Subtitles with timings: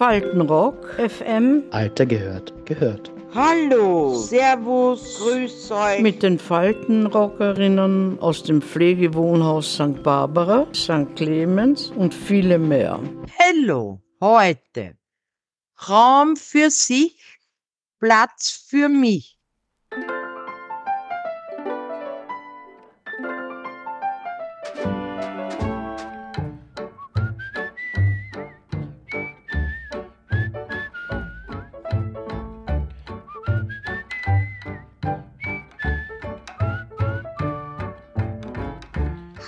[0.00, 1.64] Faltenrock, FM.
[1.72, 3.12] Alter gehört, gehört.
[3.34, 6.00] Hallo, Servus, Grüß euch.
[6.00, 10.02] Mit den Faltenrockerinnen aus dem Pflegewohnhaus St.
[10.02, 11.14] Barbara, St.
[11.16, 12.98] Clemens und viele mehr.
[13.38, 14.96] Hallo, heute.
[15.86, 17.38] Raum für sich,
[17.98, 19.38] Platz für mich.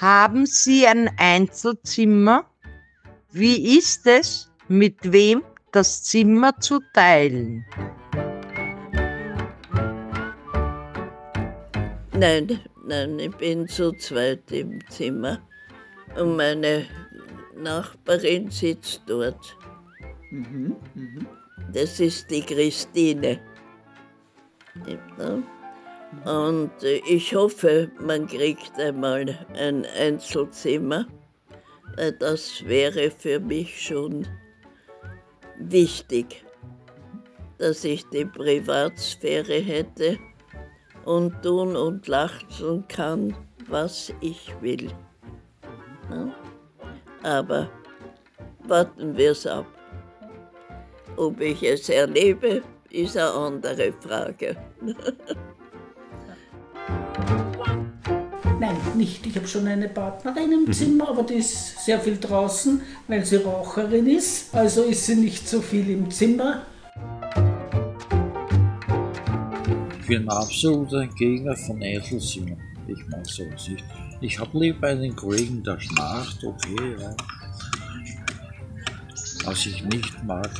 [0.02, 2.44] Haben Sie ein Einzelzimmer?
[3.30, 7.64] Wie ist es, mit wem das Zimmer zu teilen?
[12.18, 15.40] Nein, nein, ich bin zu zweit im Zimmer
[16.18, 16.84] und meine
[17.56, 19.56] Nachbarin sitzt dort.
[20.32, 21.26] Mhm, mhm.
[21.72, 23.38] Das ist die Christine.
[25.16, 25.38] Ja.
[26.24, 31.06] Und ich hoffe, man kriegt einmal ein Einzelzimmer.
[31.96, 34.26] Äh, Das wäre für mich schon
[35.58, 36.44] wichtig,
[37.58, 40.18] dass ich die Privatsphäre hätte
[41.04, 43.34] und tun und lachen kann,
[43.68, 44.90] was ich will.
[47.22, 47.70] Aber
[48.64, 49.66] warten wir es ab.
[51.16, 54.56] Ob ich es erlebe, ist eine andere Frage.
[58.62, 59.26] Nein, nicht.
[59.26, 63.38] Ich habe schon eine Partnerin im Zimmer, aber die ist sehr viel draußen, weil sie
[63.38, 64.54] Raucherin ist.
[64.54, 66.62] Also ist sie nicht so viel im Zimmer.
[69.98, 72.56] Ich bin absolut ein Gegner von Einzelzimmern.
[72.86, 73.82] Ich mag sowas nicht.
[74.20, 77.16] Ich habe lieber einen Kollegen, der schnarcht, okay, ja.
[79.44, 80.50] Was ich nicht mag,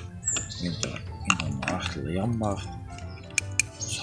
[0.61, 0.98] wenn der
[1.31, 2.69] in der Nacht Lärm macht.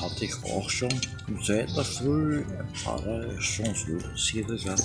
[0.01, 0.89] Hatte ich auch schon.
[1.27, 4.77] In der Früh, ein Pfarrer ist sehr gegangen.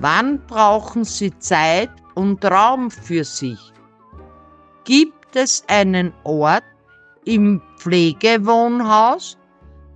[0.00, 3.58] Wann brauchen Sie Zeit und Raum für sich?
[4.84, 6.64] Gibt es einen Ort
[7.24, 9.36] im Pflegewohnhaus,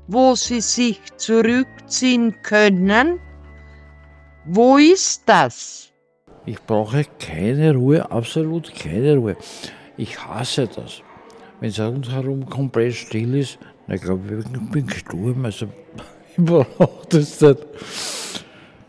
[0.09, 3.20] wo Sie sich zurückziehen können?
[4.50, 5.92] Wo ist das?
[6.47, 9.36] Ich brauche keine Ruhe, absolut keine Ruhe.
[9.98, 11.03] Ich hasse das.
[11.60, 15.44] Wenn es rundherum komplett still ist, na, ich glaube, ich bin gestorben.
[15.44, 15.66] Also,
[16.37, 17.58] ich brauche das nicht.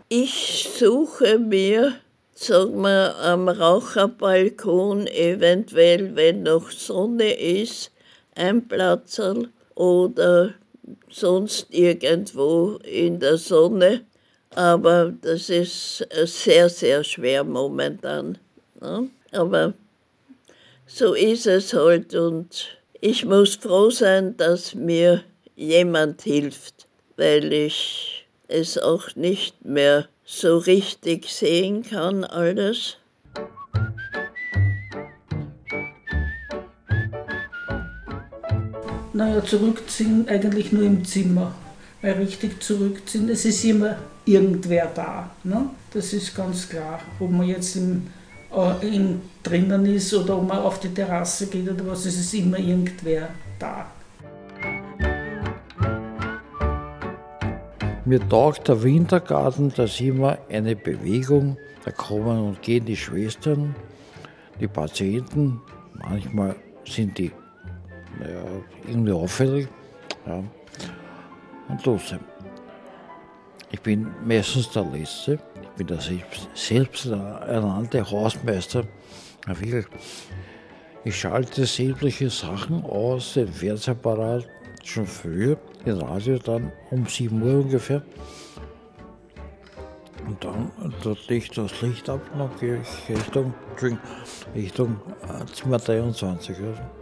[0.07, 1.95] Ich suche mir,
[2.33, 7.91] sag mal, am Raucherbalkon, eventuell, wenn noch Sonne ist,
[8.33, 10.53] ein Platzerl oder
[11.09, 14.05] sonst irgendwo in der Sonne.
[14.55, 18.37] Aber das ist äh, sehr, sehr schwer momentan.
[18.81, 19.09] Ne?
[19.31, 19.73] Aber
[20.87, 25.23] so ist es halt und ich muss froh sein, dass mir
[25.55, 32.97] jemand hilft, weil ich es auch nicht mehr so richtig sehen kann alles.
[39.13, 41.53] Naja, zurückziehen eigentlich nur im Zimmer.
[42.01, 45.29] Weil richtig zurückziehen, es ist immer irgendwer da.
[45.43, 45.69] Ne?
[45.91, 46.99] Das ist ganz klar.
[47.19, 48.07] Ob man jetzt im,
[48.55, 52.33] äh, im, drinnen ist oder ob man auf die Terrasse geht oder was, es ist
[52.33, 53.85] immer irgendwer da.
[58.05, 61.57] Mir taugt der Wintergarten, da ist immer eine Bewegung.
[61.85, 63.75] Da kommen und gehen die Schwestern,
[64.59, 65.61] die Patienten.
[65.93, 66.55] Manchmal
[66.85, 67.31] sind die
[68.19, 68.43] naja,
[68.87, 69.67] irgendwie auffällig.
[70.25, 70.43] Ja.
[71.69, 72.15] Und los.
[73.71, 75.39] Ich bin meistens der Letzte.
[75.61, 78.83] Ich bin der selbst, selbsternannte Hausmeister.
[79.47, 79.81] Ja.
[81.05, 84.47] Ich schalte sämtliche Sachen aus, den Fernsehapparat
[84.83, 88.01] schon früher, den Radio dann um 7 Uhr ungefähr.
[90.27, 93.53] Und dann dort ich das Licht ab und gehe ich Richtung,
[94.53, 96.57] Richtung äh, Zimmer 23.
[96.57, 96.98] Also.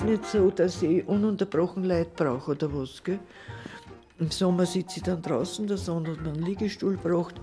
[0.00, 3.02] Ist nicht so, dass ich ununterbrochen Leid brauche oder was.
[3.04, 3.18] Gell?
[4.18, 7.34] Im Sommer sitze ich dann draußen, der Sohn hat mir einen Liegestuhl gebracht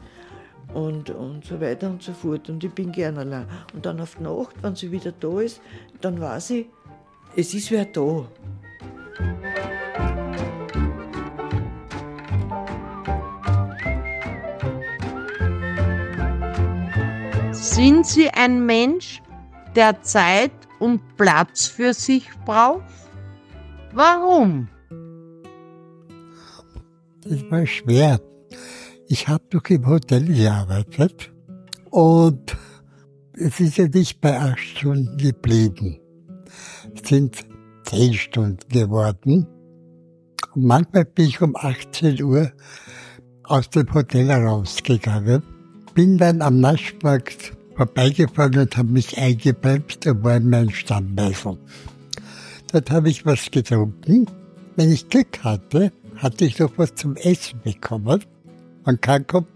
[0.73, 2.49] und, und so weiter und so fort.
[2.49, 3.47] Und ich bin gern allein.
[3.73, 5.61] Und dann auf die Nacht, wenn sie wieder da ist,
[6.01, 6.67] dann weiß ich,
[7.35, 8.25] es ist wer da.
[17.51, 19.21] Sind Sie ein Mensch,
[19.75, 22.83] der Zeit und Platz für sich braucht?
[23.93, 24.69] Warum?
[27.23, 28.21] Das war schwer.
[29.07, 31.31] Ich habe doch im Hotel gearbeitet
[31.89, 32.55] und
[33.33, 35.99] es ist ja nicht bei acht Stunden geblieben.
[36.93, 37.45] Es sind
[37.85, 39.47] zehn Stunden geworden.
[40.55, 42.51] Und manchmal bin ich um 18 Uhr
[43.43, 45.43] aus dem Hotel rausgegangen,
[45.93, 51.57] bin dann am Naschmarkt vorbeigefahren und habe mich eingebremst und war in meinem Stammmeißel.
[52.71, 54.25] Dort habe ich was getrunken.
[54.75, 58.23] Wenn ich Glück hatte, hatte ich noch was zum Essen bekommen.
[58.83, 59.51] Und kein Kopf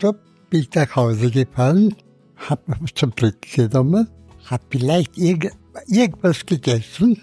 [0.50, 1.95] bin ich nach Hause gefahren,
[2.38, 4.07] habe was zum Glück genommen,
[4.45, 5.51] habe vielleicht irg
[5.88, 7.21] irgendwas gegessen,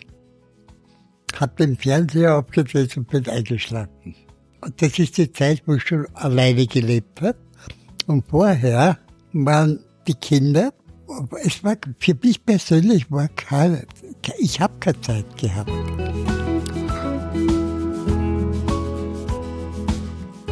[1.37, 4.15] habe den Fernseher abgedreht und bin eingeschlafen.
[4.61, 7.39] Und das ist die Zeit, wo ich schon alleine gelebt habe.
[8.06, 8.99] Und vorher
[9.33, 10.73] waren die Kinder,
[11.43, 13.87] es war für mich persönlich war keine,
[14.38, 15.70] ich habe keine Zeit gehabt.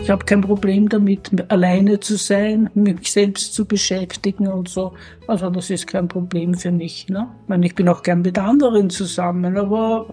[0.03, 4.95] Ich habe kein Problem damit, alleine zu sein, mich selbst zu beschäftigen und so.
[5.27, 7.09] Also das ist kein Problem für mich.
[7.09, 7.29] Ne?
[7.43, 10.07] Ich, meine, ich bin auch gern mit anderen zusammen, aber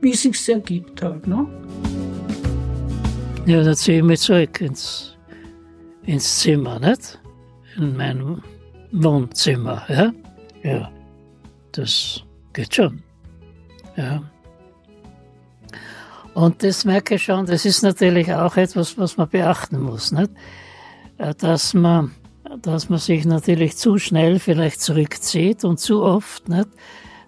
[0.00, 1.26] wie es sich ergibt halt.
[1.26, 1.48] Ne?
[3.46, 5.16] Ja, dann ziehe ich mich zurück ins,
[6.06, 7.20] ins Zimmer, nicht?
[7.76, 8.40] In meinem
[8.94, 10.12] Wohnzimmer, ja?
[10.62, 10.90] Ja,
[11.72, 13.02] das geht schon.
[13.96, 14.22] Ja.
[16.34, 20.30] Und das merke ich schon, das ist natürlich auch etwas, was man beachten muss, nicht?
[21.18, 22.12] Äh, dass man,
[22.62, 26.68] dass man sich natürlich zu schnell vielleicht zurückzieht und zu oft, nicht?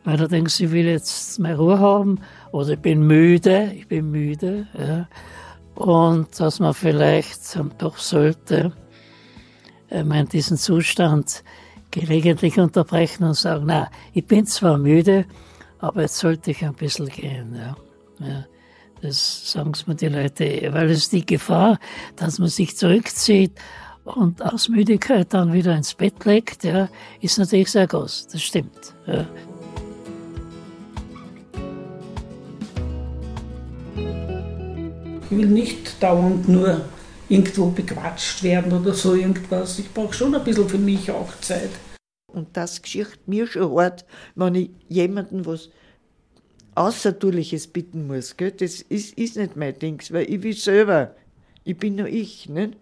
[0.05, 2.21] Weil er denkt, ich will jetzt mehr Ruhe haben
[2.53, 5.09] oder ich bin müde, ich bin müde, ja.
[5.75, 8.73] Und dass man vielleicht doch sollte,
[9.91, 11.43] diesen Zustand
[11.91, 15.25] gelegentlich unterbrechen und sagen, na, ich bin zwar müde,
[15.79, 17.77] aber jetzt sollte ich ein bisschen gehen, ja.
[18.27, 18.45] ja.
[19.03, 21.79] Das sagen es mir die Leute, weil es die Gefahr,
[22.17, 23.53] dass man sich zurückzieht
[24.05, 26.89] und aus Müdigkeit dann wieder ins Bett legt, ja,
[27.21, 28.29] ist natürlich sehr groß.
[28.33, 28.95] Das stimmt.
[29.07, 29.27] Ja.
[35.29, 36.83] Ich will nicht dauernd nur
[37.29, 39.79] irgendwo bequatscht werden oder so irgendwas.
[39.79, 41.71] Ich brauche schon ein bisschen für mich auch Zeit.
[42.33, 45.71] Und das geschieht mir schon hart, wenn ich jemanden was
[46.75, 48.37] Außertuliches bitten muss.
[48.37, 48.51] Gell?
[48.51, 51.15] Das ist, ist nicht mein Ding, weil ich will selber.
[51.65, 52.49] Ich bin nur ich.
[52.49, 52.77] Nicht?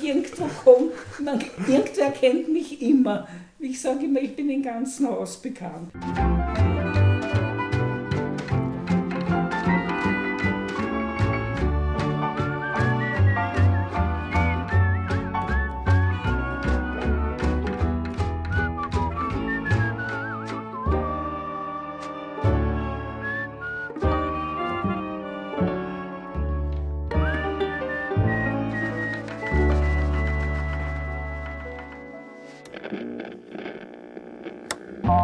[0.00, 0.92] Irgendwo kommt,
[1.22, 3.28] man, irgendwer kennt mich immer.
[3.58, 5.90] Ich sage immer, ich bin im ganzen Haus bekannt.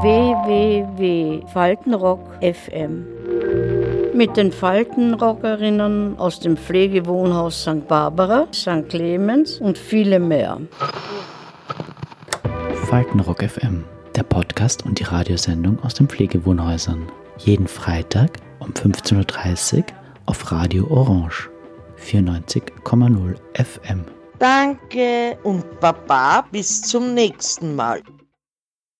[0.02, 3.06] www.faltenrock FM.
[4.14, 7.86] Mit den Faltenrockerinnen aus dem Pflegewohnhaus St.
[7.86, 8.88] Barbara, St.
[8.88, 10.60] Clemens und viele mehr.
[12.88, 13.84] Faltenrock FM,
[14.16, 17.06] der Podcast und die Radiosendung aus den Pflegewohnhäusern.
[17.38, 19.84] Jeden Freitag um 15.30 Uhr
[20.26, 21.48] auf Radio Orange
[21.98, 24.04] 94,0 FM.
[24.40, 28.02] Danke und Baba, bis zum nächsten Mal.